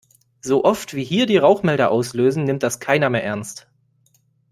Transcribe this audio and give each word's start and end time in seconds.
So 0.41 0.63
oft, 0.63 0.95
wie 0.95 1.03
hier 1.03 1.27
die 1.27 1.37
Rauchmelder 1.37 1.91
auslösen, 1.91 2.45
nimmt 2.45 2.63
das 2.63 2.79
keiner 2.79 3.11
mehr 3.11 3.23
ernst. 3.23 3.67